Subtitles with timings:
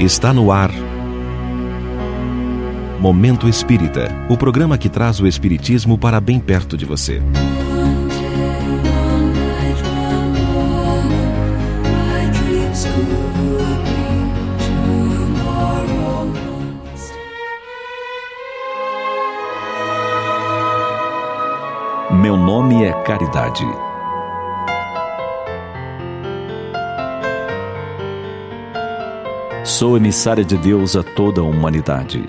[0.00, 0.70] Está no ar.
[2.98, 7.20] Momento Espírita o programa que traz o Espiritismo para bem perto de você.
[22.10, 23.89] Meu nome é Caridade.
[29.70, 32.28] Sou emissária de Deus a toda a humanidade.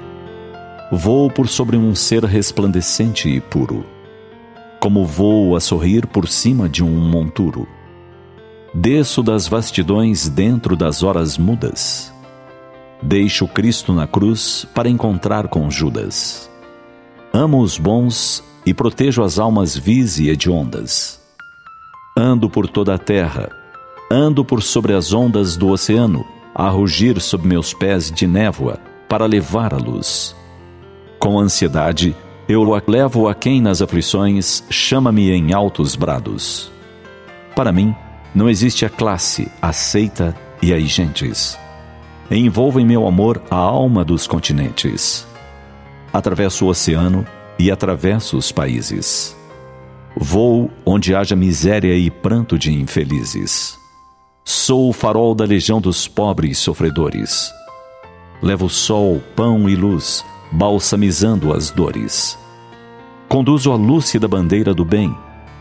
[0.91, 3.84] Vou por sobre um ser resplandecente e puro,
[4.80, 7.68] como voo a sorrir por cima de um monturo.
[8.76, 12.13] Desço das vastidões dentro das horas mudas.
[13.02, 16.48] Deixo Cristo na cruz para encontrar com Judas.
[17.34, 21.20] Amo os bons e protejo as almas vis e hediondas.
[22.16, 23.49] Ando por toda a terra,
[24.12, 29.26] ando por sobre as ondas do oceano, a rugir sob meus pés de névoa para
[29.26, 30.35] levar a luz.
[31.20, 32.16] Com ansiedade,
[32.48, 36.71] eu o levo a quem nas aflições chama-me em altos brados.
[37.55, 37.96] Para mim,
[38.34, 41.58] não existe a classe, a seita e as gentes.
[42.30, 45.27] Envolvo em meu amor a alma dos continentes.
[46.13, 47.26] Atravesso o oceano
[47.60, 49.36] e atravesso os países.
[50.15, 53.80] Vou onde haja miséria e pranto de infelizes.
[54.43, 57.51] Sou o farol da legião dos pobres sofredores.
[58.41, 62.37] Levo sol, pão e luz, balsamizando as dores.
[63.29, 65.16] Conduzo a lúcida bandeira do bem,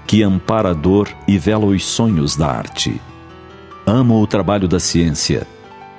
[0.07, 3.01] que ampara a dor e vela os sonhos da arte.
[3.87, 5.47] Amo o trabalho da ciência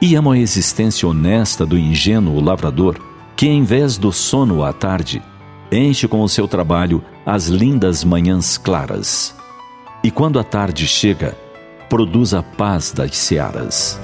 [0.01, 2.97] e amo a existência honesta do ingênuo lavrador,
[3.35, 5.21] que em vez do sono à tarde,
[5.71, 9.35] enche com o seu trabalho as lindas manhãs claras.
[10.03, 11.37] E quando a tarde chega,
[11.91, 13.99] produz a paz das searas.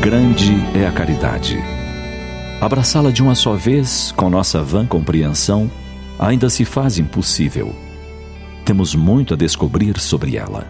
[0.00, 1.62] Grande é a caridade.
[2.62, 5.70] Abraçá-la de uma só vez, com nossa vã compreensão,
[6.18, 7.76] ainda se faz impossível.
[8.64, 10.66] Temos muito a descobrir sobre ela.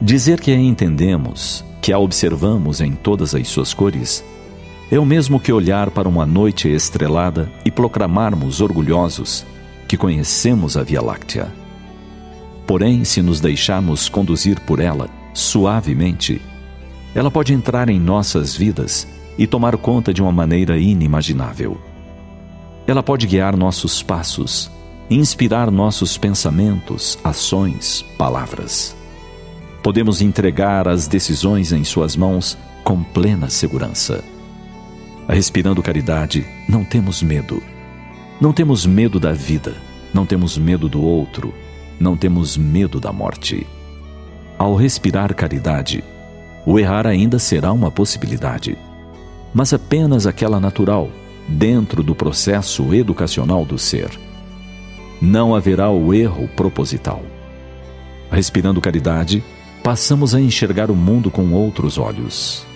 [0.00, 4.24] Dizer que a entendemos, que a observamos em todas as suas cores,
[4.90, 9.46] é o mesmo que olhar para uma noite estrelada e proclamarmos orgulhosos
[9.86, 11.52] que conhecemos a Via Láctea.
[12.66, 16.40] Porém, se nos deixarmos conduzir por ela suavemente,
[17.14, 19.06] ela pode entrar em nossas vidas
[19.38, 21.80] e tomar conta de uma maneira inimaginável.
[22.86, 24.70] Ela pode guiar nossos passos,
[25.08, 28.96] inspirar nossos pensamentos, ações, palavras.
[29.82, 34.22] Podemos entregar as decisões em suas mãos com plena segurança.
[35.30, 37.62] Respirando caridade, não temos medo.
[38.40, 39.76] Não temos medo da vida,
[40.12, 41.54] não temos medo do outro,
[42.00, 43.64] não temos medo da morte.
[44.58, 46.02] Ao respirar caridade,
[46.66, 48.76] o errar ainda será uma possibilidade,
[49.54, 51.08] mas apenas aquela natural,
[51.46, 54.10] dentro do processo educacional do ser.
[55.22, 57.22] Não haverá o erro proposital.
[58.32, 59.44] Respirando caridade,
[59.84, 62.66] passamos a enxergar o mundo com outros olhos.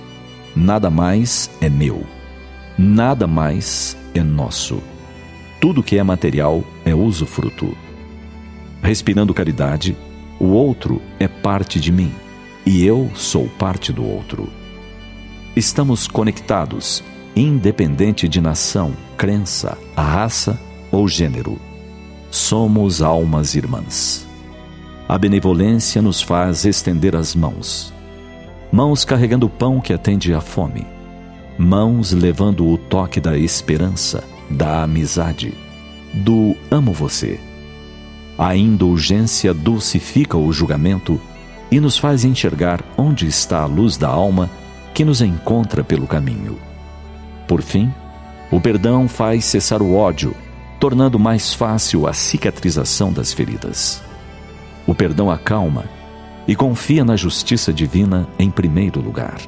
[0.55, 2.07] Nada mais é meu
[2.79, 4.83] nada mais é nosso.
[5.61, 7.77] Tudo que é material é usufruto.
[8.83, 9.97] Respirando caridade,
[10.39, 12.13] o outro é parte de mim
[12.67, 14.49] e eu sou parte do outro.
[15.57, 17.03] Estamos conectados,
[17.37, 20.59] independente de nação, crença, raça
[20.91, 21.59] ou gênero.
[22.31, 24.27] Somos almas irmãs.
[25.09, 27.95] A benevolência nos faz estender as mãos.
[28.73, 30.94] Mãos carregando o pão que atende à fome
[31.59, 35.55] mãos levando o toque da esperança, da amizade,
[36.13, 37.39] do amo você.
[38.37, 41.21] A indulgência dulcifica o julgamento
[41.71, 44.51] e nos faz enxergar onde está a luz da alma
[44.93, 46.59] que nos encontra pelo caminho.
[47.47, 47.93] Por fim,
[48.51, 50.35] o perdão faz cessar o ódio,
[50.81, 54.03] tornando mais fácil a cicatrização das feridas.
[54.87, 55.85] O perdão acalma
[56.47, 59.39] e confia na justiça divina em primeiro lugar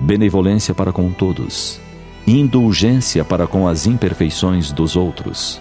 [0.00, 1.80] benevolência para com todos,
[2.26, 5.60] indulgência para com as imperfeições dos outros,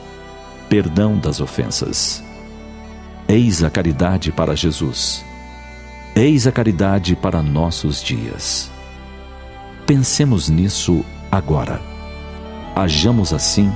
[0.70, 2.24] perdão das ofensas.
[3.28, 5.26] Eis a caridade para Jesus.
[6.16, 8.72] Eis a caridade para nossos dias.
[9.86, 11.82] Pensemos nisso agora.
[12.76, 13.72] Hajamos assim